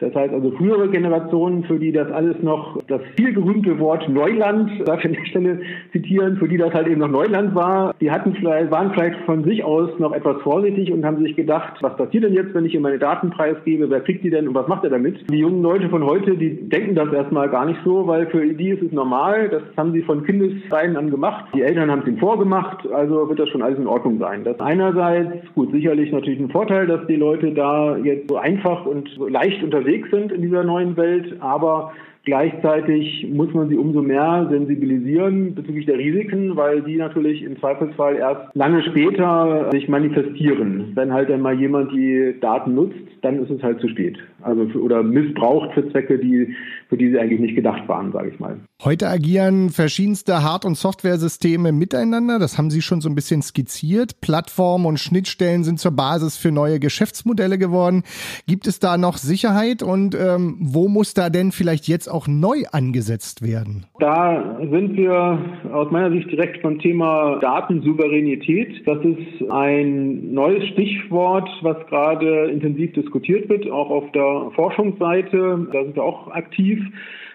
Das 0.00 0.14
heißt 0.14 0.32
also 0.32 0.50
frühere 0.52 0.88
Generationen, 0.88 1.64
für 1.64 1.78
die 1.78 1.92
das 1.92 2.10
alles 2.10 2.42
noch 2.42 2.78
das 2.88 3.02
viel 3.16 3.34
gerühmte 3.34 3.78
Wort 3.78 4.08
Neuland, 4.08 4.70
darf 4.86 5.00
ich 5.00 5.06
an 5.06 5.12
der 5.12 5.26
Stelle 5.26 5.60
zitieren, 5.92 6.38
für 6.38 6.48
die 6.48 6.56
das 6.56 6.72
halt 6.72 6.88
eben 6.88 7.00
noch 7.00 7.08
Neuland 7.08 7.54
war, 7.54 7.94
die 8.00 8.10
hatten 8.10 8.34
vielleicht, 8.34 8.70
waren 8.70 8.92
vielleicht 8.92 9.20
von 9.26 9.44
sich 9.44 9.62
aus 9.62 9.90
noch 9.98 10.12
etwas 10.12 10.40
vorsichtig 10.42 10.90
und 10.90 11.04
haben 11.04 11.22
sich 11.22 11.36
gedacht, 11.36 11.74
was 11.82 11.96
passiert 11.96 12.24
denn 12.24 12.32
jetzt, 12.32 12.54
wenn 12.54 12.64
ich 12.64 12.72
hier 12.72 12.80
meine 12.80 12.98
Daten 12.98 13.30
preisgebe, 13.30 13.90
wer 13.90 14.00
kriegt 14.00 14.24
die 14.24 14.30
denn 14.30 14.48
und 14.48 14.54
was 14.54 14.68
macht 14.68 14.84
er 14.84 14.90
damit? 14.90 15.30
Die 15.30 15.38
jungen 15.38 15.62
Leute 15.62 15.90
von 15.90 16.04
heute, 16.04 16.36
die 16.36 16.68
denken 16.68 16.94
das 16.94 17.12
erstmal 17.12 17.50
gar 17.50 17.66
nicht 17.66 17.80
so, 17.84 18.06
weil 18.06 18.26
für 18.28 18.40
die 18.46 18.70
ist 18.70 18.82
es 18.82 18.92
normal, 18.92 19.50
das 19.50 19.62
haben 19.76 19.92
sie 19.92 20.02
von 20.02 20.24
Kindesbeinen 20.24 20.96
an 20.96 21.10
gemacht, 21.10 21.44
die 21.54 21.62
Eltern 21.62 21.90
haben 21.90 22.00
es 22.02 22.08
ihnen 22.08 22.18
vorgemacht, 22.18 22.90
also 22.90 23.28
wird 23.28 23.38
das 23.38 23.50
schon 23.50 23.62
alles 23.62 23.78
in 23.78 23.86
Ordnung 23.86 24.18
sein. 24.18 24.44
Das 24.44 24.58
einerseits, 24.60 25.52
gut, 25.54 25.70
sicherlich 25.72 26.10
natürlich 26.10 26.40
ein 26.40 26.50
Vorteil, 26.50 26.86
dass 26.86 27.06
die 27.06 27.16
Leute 27.16 27.52
da 27.52 27.98
jetzt 27.98 28.30
so 28.30 28.36
einfach 28.36 28.86
und 28.86 29.10
so 29.16 29.28
leicht 29.28 29.62
unterwegs 29.62 29.89
unterwegs 29.90 30.10
sind 30.10 30.32
in 30.32 30.42
dieser 30.42 30.64
neuen 30.64 30.96
Welt, 30.96 31.36
aber 31.40 31.92
Gleichzeitig 32.26 33.26
muss 33.32 33.52
man 33.54 33.70
sie 33.70 33.78
umso 33.78 34.02
mehr 34.02 34.46
sensibilisieren 34.50 35.54
bezüglich 35.54 35.86
der 35.86 35.96
Risiken, 35.96 36.54
weil 36.54 36.82
die 36.82 36.96
natürlich 36.96 37.42
im 37.42 37.58
Zweifelsfall 37.58 38.16
erst 38.16 38.54
lange 38.54 38.82
später 38.82 39.70
sich 39.72 39.88
manifestieren. 39.88 40.92
Wenn 40.94 41.14
halt 41.14 41.30
dann 41.30 41.40
mal 41.40 41.58
jemand 41.58 41.92
die 41.92 42.34
Daten 42.42 42.74
nutzt, 42.74 42.98
dann 43.22 43.42
ist 43.42 43.50
es 43.50 43.62
halt 43.62 43.80
zu 43.80 43.88
spät. 43.88 44.18
Also 44.42 44.64
oder 44.78 45.02
missbraucht 45.02 45.72
für 45.72 45.90
Zwecke, 45.90 46.18
die 46.18 46.54
für 46.90 46.96
die 46.96 47.08
sie 47.08 47.18
eigentlich 47.18 47.40
nicht 47.40 47.54
gedacht 47.54 47.88
waren, 47.88 48.12
sage 48.12 48.30
ich 48.30 48.40
mal. 48.40 48.58
Heute 48.82 49.08
agieren 49.08 49.70
verschiedenste 49.70 50.42
Hard- 50.42 50.64
und 50.64 50.74
Softwaresysteme 50.74 51.70
miteinander. 51.70 52.38
Das 52.38 52.58
haben 52.58 52.70
Sie 52.70 52.82
schon 52.82 53.00
so 53.00 53.08
ein 53.08 53.14
bisschen 53.14 53.42
skizziert. 53.42 54.20
Plattformen 54.20 54.86
und 54.86 54.98
Schnittstellen 54.98 55.62
sind 55.62 55.78
zur 55.78 55.92
Basis 55.92 56.36
für 56.36 56.50
neue 56.50 56.80
Geschäftsmodelle 56.80 57.58
geworden. 57.58 58.02
Gibt 58.48 58.66
es 58.66 58.80
da 58.80 58.98
noch 58.98 59.18
Sicherheit 59.18 59.84
und 59.84 60.16
ähm, 60.16 60.56
wo 60.58 60.88
muss 60.88 61.14
da 61.14 61.30
denn 61.30 61.52
vielleicht 61.52 61.86
jetzt 61.86 62.08
auch 62.08 62.26
neu 62.26 62.64
angesetzt 62.72 63.46
werden? 63.46 63.86
Da 64.00 64.58
sind 64.58 64.96
wir 64.96 65.38
aus 65.72 65.92
meiner 65.92 66.10
Sicht 66.10 66.30
direkt 66.30 66.62
beim 66.62 66.80
Thema 66.80 67.38
Datensouveränität. 67.40 68.82
Das 68.86 68.98
ist 69.04 69.48
ein 69.50 70.32
neues 70.34 70.66
Stichwort, 70.68 71.48
was 71.62 71.76
gerade 71.86 72.50
intensiv 72.50 72.94
diskutiert 72.94 73.48
wird, 73.48 73.70
auch 73.70 73.90
auf 73.90 74.10
der 74.12 74.50
Forschungsseite. 74.56 75.68
Da 75.72 75.84
sind 75.84 75.94
wir 75.94 76.02
auch 76.02 76.28
aktiv. 76.32 76.79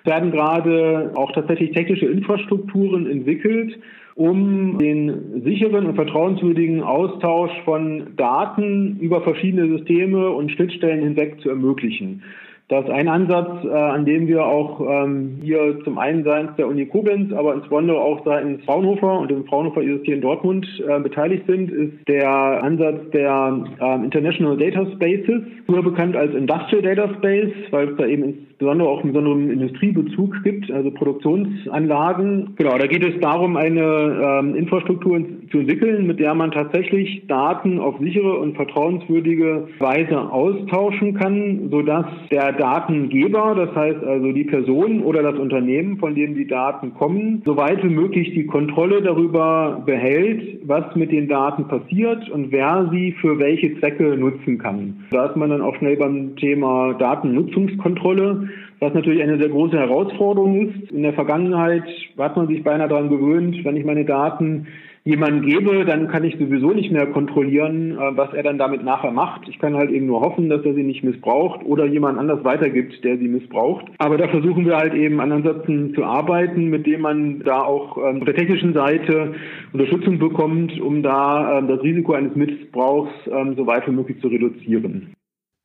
Werden 0.04 0.32
gerade 0.32 1.12
auch 1.16 1.32
tatsächlich 1.32 1.72
technische 1.72 2.06
Infrastrukturen 2.06 3.10
entwickelt, 3.10 3.80
um 4.16 4.78
den 4.78 5.42
sicheren 5.44 5.88
und 5.88 5.96
vertrauenswürdigen 5.96 6.82
Austausch 6.84 7.52
von 7.66 8.16
Daten 8.16 8.98
über 9.00 9.22
verschiedene 9.22 9.78
Systeme 9.78 10.30
und 10.30 10.52
Schnittstellen 10.52 11.04
hinweg 11.04 11.42
zu 11.42 11.50
ermöglichen. 11.50 12.24
Das 12.68 12.84
ist 12.84 12.90
ein 12.90 13.08
Ansatz, 13.08 13.64
äh, 13.64 13.70
an 13.70 14.06
dem 14.06 14.28
wir 14.28 14.44
auch 14.44 14.82
ähm, 14.82 15.38
hier 15.44 15.78
zum 15.84 16.00
einen 16.00 16.24
seitens 16.24 16.56
der 16.56 16.68
Uni 16.68 16.88
Koblenz, 16.88 17.32
aber 17.32 17.54
insbesondere 17.54 18.00
auch 18.00 18.26
seitens 18.26 18.64
Fraunhofer 18.66 19.20
und 19.20 19.30
dem 19.30 19.46
Fraunhofer 19.46 19.84
IST 19.84 20.08
in 20.08 20.22
Dortmund 20.22 20.66
äh, 20.88 21.00
beteiligt 21.00 21.44
sind, 21.46 21.72
ist 21.72 21.94
der 22.08 22.28
Ansatz 22.64 23.12
der 23.14 23.66
äh, 23.80 24.04
International 24.04 24.58
Data 24.58 24.84
Spaces, 24.94 25.44
früher 25.68 25.84
bekannt 25.84 26.16
als 26.16 26.34
Industrial 26.34 26.82
Data 26.82 27.14
Space, 27.20 27.54
weil 27.70 27.90
es 27.90 27.98
da 27.98 28.08
eben 28.08 28.24
insbesondere 28.24 28.90
auch 28.90 29.04
einen 29.04 29.14
besonderen 29.14 29.52
Industriebezug 29.52 30.42
gibt, 30.44 30.72
also 30.72 30.90
Produktionsanlagen. 30.90 32.56
Genau, 32.56 32.78
da 32.80 32.88
geht 32.88 33.04
es 33.04 33.20
darum, 33.20 33.58
eine 33.58 34.40
ähm, 34.40 34.56
Infrastruktur 34.56 35.22
zu 35.52 35.60
entwickeln, 35.60 36.08
mit 36.08 36.20
der 36.20 36.34
man 36.34 36.52
tatsächlich 36.52 37.28
Daten 37.28 37.80
auf 37.80 38.00
sichere 38.00 38.40
und 38.40 38.56
vertrauenswürdige 38.56 39.68
Weise 39.78 40.20
austauschen 40.32 41.14
kann, 41.14 41.70
sodass 41.70 42.06
der 42.32 42.55
Datengeber, 42.56 43.54
das 43.56 43.76
heißt 43.76 44.04
also 44.04 44.32
die 44.32 44.44
Person 44.44 45.04
oder 45.04 45.22
das 45.24 45.40
Unternehmen, 45.40 45.98
von 45.98 46.16
dem 46.16 46.36
die 46.36 46.48
Daten 46.48 46.94
kommen, 46.94 47.42
soweit 47.46 47.84
wie 47.84 47.90
möglich 47.90 48.34
die 48.34 48.46
Kontrolle 48.46 49.02
darüber 49.02 49.84
behält, 49.86 50.60
was 50.66 50.96
mit 50.96 51.12
den 51.12 51.28
Daten 51.28 51.68
passiert 51.68 52.30
und 52.30 52.52
wer 52.52 52.90
sie 52.92 53.14
für 53.22 53.38
welche 53.40 53.78
Zwecke 53.80 54.18
nutzen 54.18 54.58
kann. 54.58 55.06
Da 55.12 55.28
ist 55.28 55.36
man 55.36 55.50
dann 55.50 55.62
auch 55.62 55.76
schnell 55.76 55.98
beim 55.98 56.36
Thema 56.36 56.94
Datennutzungskontrolle, 56.94 58.50
was 58.80 58.94
natürlich 58.94 59.22
eine 59.24 59.38
sehr 59.38 59.50
große 59.50 59.78
Herausforderung 59.78 60.70
ist. 60.70 60.92
In 60.92 61.04
der 61.04 61.14
Vergangenheit 61.14 61.84
hat 62.18 62.36
man 62.36 62.48
sich 62.48 62.64
beinahe 62.64 62.90
daran 62.90 63.10
gewöhnt, 63.10 63.64
wenn 63.64 63.78
ich 63.78 63.86
meine 63.86 64.06
Daten 64.06 64.68
jemanden 65.06 65.46
gebe, 65.46 65.86
dann 65.86 66.08
kann 66.08 66.24
ich 66.24 66.36
sowieso 66.38 66.72
nicht 66.72 66.92
mehr 66.92 67.06
kontrollieren, 67.06 67.92
äh, 67.92 68.18
was 68.18 68.34
er 68.34 68.42
dann 68.42 68.58
damit 68.58 68.84
nachher 68.84 69.12
macht. 69.12 69.48
Ich 69.48 69.60
kann 69.60 69.76
halt 69.76 69.92
eben 69.92 70.08
nur 70.08 70.22
hoffen, 70.22 70.50
dass 70.50 70.66
er 70.66 70.74
sie 70.74 70.84
nicht 70.84 71.04
missbraucht 71.04 71.64
oder 71.64 71.86
jemand 71.86 72.18
anders 72.18 72.44
weitergibt, 72.44 73.04
der 73.04 73.18
sie 73.20 73.28
missbraucht. 73.28 73.86
Aber 74.00 74.18
da 74.18 74.28
versuchen 74.28 74.66
wir 74.66 74.78
halt 74.78 74.96
eben 74.96 75.22
an 75.22 75.32
Ansätzen 75.32 75.94
zu 75.94 76.04
arbeiten, 76.04 76.70
mit 76.70 76.88
dem 76.88 77.02
man 77.02 77.40
da 77.42 77.62
auch 77.62 77.98
ähm, 77.98 78.18
auf 78.18 78.26
der 78.26 78.36
technischen 78.36 78.74
Seite 78.74 79.36
Unterstützung 79.74 80.18
bekommt, 80.18 80.80
um 80.82 81.04
da 81.04 81.60
ähm, 81.60 81.68
das 81.68 81.84
Risiko 81.84 82.14
eines 82.14 82.36
Missbrauchs 82.36 83.12
ähm, 83.28 83.54
so 83.56 83.68
weit 83.68 83.88
wie 83.88 83.92
möglich 83.92 84.20
zu 84.22 84.28
reduzieren. 84.28 85.14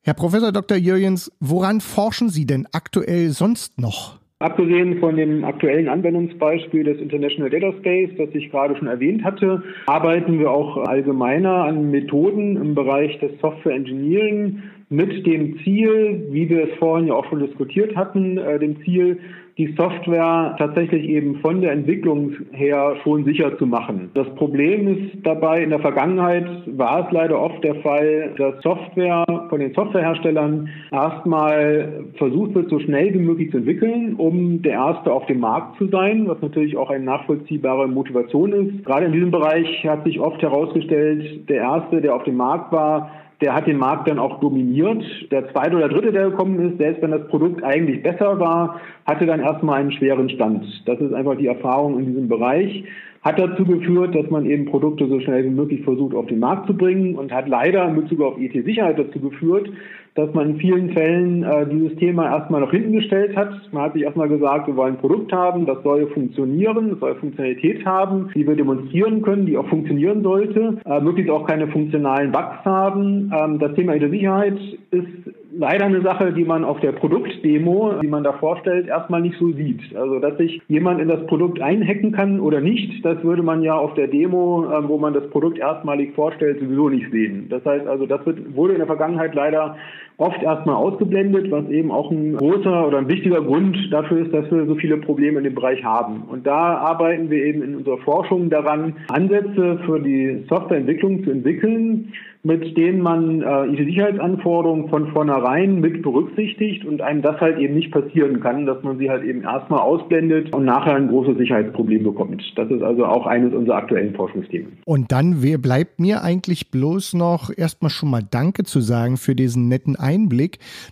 Herr 0.03 0.13
Professor 0.13 0.51
Dr. 0.51 0.77
Jürgens, 0.77 1.31
woran 1.39 1.81
forschen 1.81 2.29
Sie 2.29 2.45
denn 2.45 2.67
aktuell 2.71 3.29
sonst 3.29 3.79
noch? 3.79 4.20
Abgesehen 4.41 4.99
von 4.99 5.17
dem 5.17 5.43
aktuellen 5.43 5.87
Anwendungsbeispiel 5.87 6.83
des 6.83 6.99
International 6.99 7.51
Data 7.51 7.73
Space, 7.73 8.09
das 8.17 8.29
ich 8.33 8.49
gerade 8.49 8.75
schon 8.75 8.87
erwähnt 8.87 9.23
hatte, 9.23 9.61
arbeiten 9.85 10.39
wir 10.39 10.49
auch 10.49 10.77
allgemeiner 10.77 11.65
an 11.65 11.91
Methoden 11.91 12.57
im 12.57 12.73
Bereich 12.73 13.19
des 13.19 13.39
Software 13.39 13.75
Engineering 13.75 14.63
mit 14.91 15.25
dem 15.25 15.57
Ziel, 15.63 16.27
wie 16.31 16.49
wir 16.49 16.65
es 16.65 16.77
vorhin 16.77 17.07
ja 17.07 17.13
auch 17.13 17.25
schon 17.29 17.39
diskutiert 17.39 17.95
hatten, 17.95 18.37
äh, 18.37 18.59
dem 18.59 18.83
Ziel, 18.83 19.19
die 19.57 19.73
Software 19.77 20.55
tatsächlich 20.57 21.03
eben 21.07 21.35
von 21.35 21.61
der 21.61 21.71
Entwicklung 21.71 22.33
her 22.51 22.95
schon 23.03 23.25
sicher 23.25 23.57
zu 23.57 23.65
machen. 23.65 24.09
Das 24.13 24.27
Problem 24.35 24.87
ist 24.87 25.23
dabei, 25.23 25.63
in 25.63 25.69
der 25.69 25.79
Vergangenheit 25.79 26.47
war 26.65 27.05
es 27.05 27.11
leider 27.11 27.39
oft 27.39 27.63
der 27.63 27.75
Fall, 27.75 28.33
dass 28.37 28.61
Software 28.63 29.25
von 29.49 29.59
den 29.59 29.73
Softwareherstellern 29.73 30.69
erstmal 30.91 32.05
versucht 32.15 32.55
wird, 32.55 32.69
so 32.69 32.79
schnell 32.79 33.13
wie 33.13 33.19
möglich 33.19 33.51
zu 33.51 33.57
entwickeln, 33.57 34.15
um 34.15 34.61
der 34.61 34.73
Erste 34.73 35.11
auf 35.11 35.25
dem 35.27 35.39
Markt 35.39 35.77
zu 35.77 35.87
sein, 35.87 36.27
was 36.27 36.41
natürlich 36.41 36.75
auch 36.75 36.89
eine 36.89 37.03
nachvollziehbare 37.03 37.87
Motivation 37.87 38.53
ist. 38.53 38.85
Gerade 38.85 39.05
in 39.05 39.13
diesem 39.13 39.31
Bereich 39.31 39.85
hat 39.85 40.03
sich 40.05 40.19
oft 40.19 40.41
herausgestellt, 40.41 41.49
der 41.49 41.57
Erste, 41.57 42.01
der 42.01 42.15
auf 42.15 42.23
dem 42.23 42.37
Markt 42.37 42.71
war, 42.71 43.11
der 43.41 43.55
hat 43.55 43.67
den 43.67 43.77
Markt 43.77 44.07
dann 44.07 44.19
auch 44.19 44.39
dominiert. 44.39 45.03
Der 45.31 45.51
zweite 45.51 45.75
oder 45.75 45.89
dritte, 45.89 46.11
der 46.11 46.29
gekommen 46.29 46.59
ist, 46.59 46.77
selbst 46.77 47.01
wenn 47.01 47.11
das 47.11 47.27
Produkt 47.27 47.63
eigentlich 47.63 48.03
besser 48.03 48.39
war, 48.39 48.79
hatte 49.05 49.25
dann 49.25 49.39
erstmal 49.39 49.79
einen 49.79 49.91
schweren 49.91 50.29
Stand. 50.29 50.65
Das 50.85 50.99
ist 50.99 51.13
einfach 51.13 51.35
die 51.37 51.47
Erfahrung 51.47 51.99
in 51.99 52.05
diesem 52.05 52.27
Bereich. 52.27 52.83
Hat 53.21 53.37
dazu 53.37 53.65
geführt, 53.65 54.15
dass 54.15 54.29
man 54.31 54.47
eben 54.47 54.65
Produkte 54.65 55.07
so 55.07 55.19
schnell 55.19 55.43
wie 55.45 55.49
möglich 55.49 55.83
versucht 55.83 56.15
auf 56.15 56.25
den 56.25 56.39
Markt 56.39 56.65
zu 56.65 56.75
bringen 56.75 57.15
und 57.15 57.31
hat 57.31 57.47
leider 57.47 57.87
in 57.87 57.95
Bezug 57.95 58.21
auf 58.21 58.39
IT-Sicherheit 58.39 58.97
dazu 58.97 59.19
geführt, 59.19 59.69
dass 60.15 60.33
man 60.33 60.51
in 60.51 60.55
vielen 60.57 60.91
Fällen 60.91 61.43
äh, 61.43 61.67
dieses 61.69 61.95
Thema 61.97 62.25
erstmal 62.25 62.61
nach 62.61 62.71
hinten 62.71 62.93
gestellt 62.93 63.35
hat. 63.37 63.53
Man 63.71 63.83
hat 63.83 63.93
sich 63.93 64.01
erstmal 64.01 64.27
gesagt, 64.27 64.67
wir 64.67 64.75
wollen 64.75 64.95
ein 64.95 64.99
Produkt 64.99 65.31
haben, 65.31 65.65
das 65.65 65.81
soll 65.83 66.07
funktionieren, 66.07 66.89
das 66.89 66.99
soll 66.99 67.15
Funktionalität 67.15 67.85
haben, 67.85 68.29
die 68.35 68.45
wir 68.45 68.55
demonstrieren 68.55 69.21
können, 69.21 69.45
die 69.45 69.55
auch 69.55 69.67
funktionieren 69.67 70.23
sollte, 70.23 70.79
äh, 70.85 70.99
möglichst 70.99 71.31
auch 71.31 71.47
keine 71.47 71.67
funktionalen 71.67 72.31
Bugs 72.31 72.65
haben. 72.65 73.31
Ähm, 73.33 73.59
das 73.59 73.73
Thema 73.75 73.95
IT-Sicherheit 73.95 74.57
ist 74.89 75.40
leider 75.53 75.85
eine 75.85 76.01
Sache, 76.01 76.33
die 76.33 76.45
man 76.45 76.63
auf 76.63 76.79
der 76.79 76.91
Produktdemo, 76.91 77.99
die 78.01 78.07
man 78.07 78.23
da 78.23 78.33
vorstellt, 78.33 78.87
erstmal 78.87 79.21
nicht 79.21 79.37
so 79.37 79.51
sieht. 79.51 79.95
Also, 79.95 80.19
dass 80.19 80.37
sich 80.37 80.61
jemand 80.67 81.01
in 81.01 81.07
das 81.07 81.25
Produkt 81.27 81.61
einhacken 81.61 82.11
kann 82.11 82.39
oder 82.39 82.61
nicht, 82.61 83.03
das 83.05 83.23
würde 83.23 83.43
man 83.43 83.61
ja 83.61 83.75
auf 83.75 83.93
der 83.95 84.07
Demo, 84.07 84.71
ähm, 84.71 84.87
wo 84.87 84.97
man 84.97 85.13
das 85.13 85.29
Produkt 85.29 85.57
erstmalig 85.57 86.13
vorstellt, 86.15 86.59
sowieso 86.59 86.89
nicht 86.89 87.11
sehen. 87.11 87.47
Das 87.49 87.65
heißt 87.65 87.87
also, 87.87 88.05
das 88.05 88.21
wurde 88.53 88.73
in 88.73 88.79
der 88.79 88.87
Vergangenheit 88.87 89.35
leider 89.35 89.77
oft 90.21 90.41
erstmal 90.43 90.75
ausgeblendet, 90.75 91.51
was 91.51 91.67
eben 91.69 91.91
auch 91.91 92.11
ein 92.11 92.37
großer 92.37 92.87
oder 92.87 92.99
ein 92.99 93.09
wichtiger 93.09 93.41
Grund 93.41 93.75
dafür 93.91 94.25
ist, 94.25 94.33
dass 94.33 94.49
wir 94.51 94.65
so 94.65 94.75
viele 94.75 94.97
Probleme 94.97 95.39
in 95.39 95.45
dem 95.45 95.55
Bereich 95.55 95.83
haben. 95.83 96.23
Und 96.29 96.45
da 96.45 96.77
arbeiten 96.77 97.29
wir 97.29 97.43
eben 97.43 97.63
in 97.63 97.75
unserer 97.75 97.97
Forschung 97.97 98.49
daran, 98.49 98.93
Ansätze 99.09 99.79
für 99.85 99.99
die 99.99 100.43
Softwareentwicklung 100.47 101.23
zu 101.23 101.31
entwickeln, 101.31 102.13
mit 102.43 102.75
denen 102.75 103.01
man 103.01 103.41
äh, 103.41 103.67
IT-Sicherheitsanforderungen 103.67 104.89
von 104.89 105.11
vornherein 105.11 105.79
mit 105.79 106.01
berücksichtigt 106.01 106.85
und 106.85 107.01
einem 107.01 107.21
das 107.21 107.39
halt 107.39 107.59
eben 107.59 107.75
nicht 107.75 107.91
passieren 107.91 108.39
kann, 108.39 108.65
dass 108.65 108.81
man 108.81 108.97
sie 108.97 109.09
halt 109.09 109.23
eben 109.23 109.43
erstmal 109.43 109.81
ausblendet 109.81 110.53
und 110.55 110.65
nachher 110.65 110.95
ein 110.95 111.09
großes 111.09 111.37
Sicherheitsproblem 111.37 112.03
bekommt. 112.03 112.41
Das 112.55 112.69
ist 112.71 112.81
also 112.81 113.05
auch 113.05 113.27
eines 113.27 113.53
unserer 113.53 113.75
aktuellen 113.75 114.15
Forschungsthemen. 114.15 114.79
Und 114.85 115.11
dann 115.11 115.41
bleibt 115.61 115.99
mir 115.99 116.23
eigentlich 116.23 116.71
bloß 116.71 117.13
noch 117.13 117.51
erstmal 117.55 117.91
schon 117.91 118.09
mal 118.09 118.23
Danke 118.27 118.63
zu 118.63 118.79
sagen 118.79 119.17
für 119.17 119.35
diesen 119.35 119.67
netten 119.67 119.95
Einblick. 119.95 120.10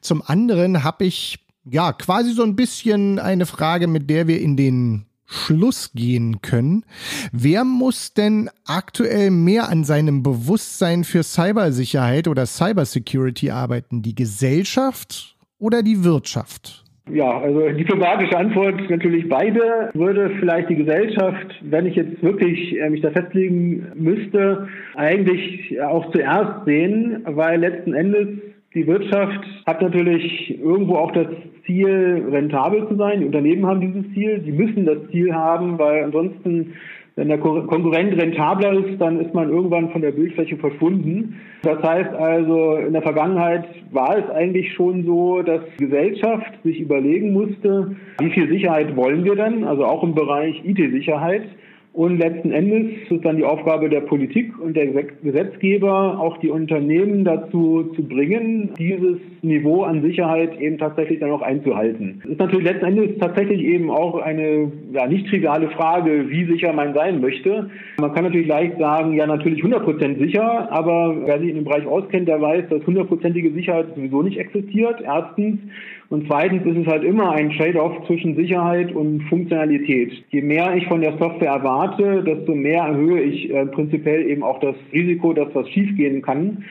Zum 0.01 0.21
anderen 0.25 0.83
habe 0.83 1.05
ich 1.05 1.39
ja 1.65 1.93
quasi 1.93 2.31
so 2.31 2.43
ein 2.43 2.55
bisschen 2.55 3.19
eine 3.19 3.45
Frage, 3.45 3.88
mit 3.88 4.09
der 4.09 4.27
wir 4.27 4.41
in 4.41 4.57
den 4.57 5.05
Schluss 5.25 5.91
gehen 5.93 6.41
können. 6.41 6.83
Wer 7.31 7.63
muss 7.63 8.13
denn 8.13 8.49
aktuell 8.65 9.29
mehr 9.29 9.69
an 9.69 9.83
seinem 9.83 10.23
Bewusstsein 10.23 11.03
für 11.03 11.21
Cybersicherheit 11.23 12.27
oder 12.27 12.47
Cybersecurity 12.47 13.51
arbeiten? 13.51 14.01
Die 14.01 14.15
Gesellschaft 14.15 15.35
oder 15.59 15.83
die 15.83 16.03
Wirtschaft? 16.03 16.83
Ja, 17.11 17.39
also 17.39 17.69
diplomatische 17.69 18.38
Antwort 18.38 18.89
natürlich 18.89 19.27
beide. 19.29 19.89
Würde 19.93 20.31
vielleicht 20.39 20.69
die 20.69 20.75
Gesellschaft, 20.75 21.55
wenn 21.61 21.85
ich 21.85 21.95
jetzt 21.95 22.21
wirklich 22.21 22.79
äh, 22.79 22.89
mich 22.89 23.01
da 23.01 23.11
festlegen 23.11 23.88
müsste, 23.95 24.67
eigentlich 24.95 25.81
auch 25.81 26.11
zuerst 26.11 26.65
sehen, 26.65 27.23
weil 27.25 27.59
letzten 27.59 27.93
Endes 27.93 28.27
die 28.75 28.85
Wirtschaft 28.85 29.45
hat 29.65 29.81
natürlich 29.81 30.59
irgendwo 30.59 30.95
auch 30.95 31.11
das 31.11 31.27
Ziel, 31.65 32.27
rentabel 32.31 32.88
zu 32.88 32.95
sein. 32.95 33.21
Die 33.21 33.25
Unternehmen 33.25 33.65
haben 33.65 33.81
dieses 33.81 34.13
Ziel. 34.13 34.41
Sie 34.45 34.51
müssen 34.51 34.85
das 34.85 34.97
Ziel 35.11 35.33
haben, 35.33 35.79
weil 35.79 36.03
ansonsten, 36.03 36.73
wenn 37.15 37.29
der 37.29 37.39
Konkurrent 37.39 38.15
rentabler 38.21 38.73
ist, 38.73 39.01
dann 39.01 39.19
ist 39.19 39.33
man 39.33 39.49
irgendwann 39.49 39.89
von 39.89 40.01
der 40.01 40.11
Bildfläche 40.11 40.57
verschwunden. 40.57 41.35
Das 41.63 41.81
heißt 41.81 42.13
also, 42.13 42.75
in 42.75 42.93
der 42.93 43.01
Vergangenheit 43.01 43.65
war 43.91 44.17
es 44.17 44.29
eigentlich 44.29 44.71
schon 44.73 45.03
so, 45.03 45.41
dass 45.41 45.61
die 45.79 45.85
Gesellschaft 45.85 46.61
sich 46.63 46.79
überlegen 46.79 47.33
musste, 47.33 47.95
wie 48.19 48.29
viel 48.29 48.47
Sicherheit 48.49 48.95
wollen 48.95 49.25
wir 49.25 49.35
denn, 49.35 49.63
also 49.63 49.83
auch 49.85 50.03
im 50.03 50.13
Bereich 50.13 50.63
IT-Sicherheit. 50.63 51.43
Und 51.91 52.19
letzten 52.19 52.51
Endes 52.51 53.01
ist 53.01 53.12
es 53.12 53.22
dann 53.22 53.38
die 53.38 53.43
Aufgabe 53.43 53.89
der 53.89 54.01
Politik 54.01 54.58
und 54.60 54.77
der 54.77 54.88
Gesetzgeber, 54.88 56.19
auch 56.19 56.38
die 56.38 56.50
Unternehmen 56.50 57.25
dazu 57.25 57.91
zu 57.96 58.03
bringen, 58.03 58.74
dieses 58.77 59.17
Niveau 59.41 59.84
an 59.84 60.03
Sicherheit 60.03 60.60
eben 60.62 60.77
tatsächlich 60.77 61.19
dann 61.19 61.31
auch 61.31 61.41
einzuhalten. 61.41 62.22
Es 62.24 62.31
ist 62.31 62.39
natürlich 62.39 62.67
letzten 62.67 62.86
Endes 62.86 63.17
tatsächlich 63.19 63.63
eben 63.63 63.89
auch 63.89 64.19
eine 64.19 64.72
ja, 64.93 65.08
nicht 65.08 65.27
triviale 65.27 65.69
Frage, 65.72 66.29
wie 66.29 66.46
sicher 66.46 66.74
man 66.74 66.93
sein 66.93 67.22
möchte. 67.22 67.72
Man 67.98 68.13
kann 68.13 68.24
natürlich 68.24 68.48
leicht 68.48 68.77
sagen, 68.77 69.13
ja 69.13 69.25
natürlich 69.25 69.63
100% 69.63 70.19
sicher, 70.19 70.72
aber 70.72 71.24
wer 71.25 71.39
sich 71.39 71.50
in 71.50 71.55
dem 71.55 71.65
Bereich 71.65 71.88
auskennt, 71.88 72.27
der 72.27 72.39
weiß, 72.39 72.65
dass 72.69 72.86
hundertprozentige 72.86 73.51
Sicherheit 73.51 73.88
sowieso 73.96 74.22
nicht 74.22 74.38
existiert. 74.38 75.01
Erstens. 75.03 75.60
Und 76.09 76.25
zweitens 76.27 76.65
ist 76.65 76.77
es 76.77 76.87
halt 76.87 77.03
immer 77.03 77.31
ein 77.31 77.51
Trade-off 77.51 77.93
zwischen 78.07 78.35
Sicherheit 78.35 78.93
und 78.95 79.21
Funktionalität. 79.29 80.11
Je 80.29 80.41
mehr 80.41 80.75
ich 80.75 80.87
von 80.87 81.01
der 81.01 81.17
Software 81.17 81.51
erwarte, 81.51 82.23
desto 82.23 82.55
mehr 82.55 82.83
erhöhe 82.83 83.21
ich 83.21 83.53
äh, 83.53 83.67
prinzipiell 83.67 84.27
eben 84.27 84.41
auch 84.41 84.59
das 84.59 84.75
Risiko, 84.91 85.33
dass 85.33 85.53
was 85.53 85.69
schiefgehen 85.69 86.23
kann. 86.23 86.63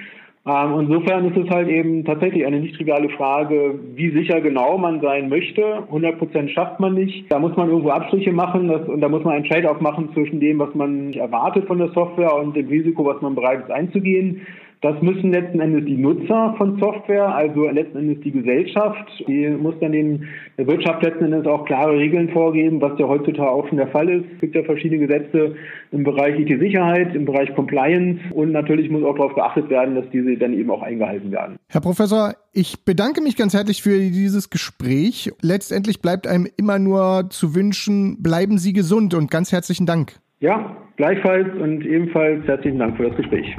Ähm, 0.44 0.80
insofern 0.80 1.26
ist 1.26 1.36
es 1.36 1.50
halt 1.50 1.68
eben 1.68 2.04
tatsächlich 2.04 2.46
eine 2.46 2.58
nicht 2.58 2.74
triviale 2.74 3.10
Frage, 3.10 3.78
wie 3.94 4.10
sicher 4.10 4.40
genau 4.40 4.76
man 4.76 5.00
sein 5.00 5.28
möchte. 5.28 5.84
100 5.86 6.18
Prozent 6.18 6.50
schafft 6.50 6.80
man 6.80 6.94
nicht. 6.94 7.30
Da 7.30 7.38
muss 7.38 7.54
man 7.56 7.68
irgendwo 7.68 7.90
Abstriche 7.90 8.32
machen 8.32 8.68
das, 8.68 8.88
und 8.88 9.00
da 9.00 9.08
muss 9.08 9.22
man 9.24 9.34
einen 9.34 9.44
Trade-off 9.44 9.80
machen 9.80 10.08
zwischen 10.14 10.40
dem, 10.40 10.58
was 10.58 10.74
man 10.74 11.12
erwartet 11.12 11.66
von 11.66 11.78
der 11.78 11.88
Software 11.88 12.34
und 12.34 12.56
dem 12.56 12.66
Risiko, 12.66 13.04
was 13.04 13.20
man 13.20 13.34
bereit 13.34 13.60
ist 13.60 13.70
einzugehen. 13.70 14.40
Das 14.80 15.00
müssen 15.02 15.32
letzten 15.32 15.58
Endes 15.60 15.84
die 15.86 15.96
Nutzer 15.96 16.54
von 16.56 16.78
Software, 16.78 17.34
also 17.34 17.68
letzten 17.68 17.98
Endes 17.98 18.20
die 18.22 18.30
Gesellschaft, 18.30 19.08
die 19.26 19.48
muss 19.48 19.74
dann 19.80 19.90
den, 19.90 20.28
der 20.56 20.68
Wirtschaft 20.68 21.02
letzten 21.02 21.24
Endes 21.24 21.46
auch 21.46 21.64
klare 21.64 21.96
Regeln 21.96 22.28
vorgeben, 22.28 22.80
was 22.80 22.96
ja 22.98 23.08
heutzutage 23.08 23.50
auch 23.50 23.66
schon 23.68 23.78
der 23.78 23.88
Fall 23.88 24.08
ist. 24.08 24.24
Es 24.34 24.40
gibt 24.40 24.54
ja 24.54 24.62
verschiedene 24.62 25.04
Gesetze 25.04 25.56
im 25.90 26.04
Bereich 26.04 26.38
IT-Sicherheit, 26.38 27.12
im 27.16 27.24
Bereich 27.24 27.52
Compliance 27.56 28.20
und 28.32 28.52
natürlich 28.52 28.88
muss 28.88 29.02
auch 29.02 29.16
darauf 29.16 29.34
geachtet 29.34 29.68
werden, 29.68 29.96
dass 29.96 30.08
diese 30.10 30.36
dann 30.36 30.52
eben 30.52 30.70
auch 30.70 30.82
eingehalten 30.82 31.32
werden. 31.32 31.56
Herr 31.70 31.80
Professor, 31.80 32.34
ich 32.52 32.84
bedanke 32.84 33.20
mich 33.20 33.36
ganz 33.36 33.54
herzlich 33.54 33.82
für 33.82 33.98
dieses 33.98 34.48
Gespräch. 34.48 35.32
Letztendlich 35.42 36.00
bleibt 36.00 36.28
einem 36.28 36.46
immer 36.56 36.78
nur 36.78 37.30
zu 37.30 37.56
wünschen, 37.56 38.22
bleiben 38.22 38.58
Sie 38.58 38.72
gesund 38.72 39.14
und 39.14 39.28
ganz 39.28 39.50
herzlichen 39.50 39.86
Dank. 39.86 40.12
Ja, 40.38 40.76
gleichfalls 40.96 41.48
und 41.60 41.84
ebenfalls 41.84 42.46
herzlichen 42.46 42.78
Dank 42.78 42.96
für 42.96 43.08
das 43.08 43.16
Gespräch. 43.16 43.56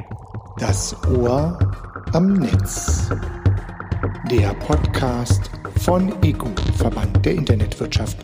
Das 0.60 0.94
Ohr 1.08 1.58
am 2.12 2.34
Netz. 2.34 3.08
Der 4.30 4.52
Podcast 4.54 5.50
von 5.78 6.12
EGU, 6.22 6.50
Verband 6.76 7.24
der 7.24 7.32
Internetwirtschaft. 7.36 8.18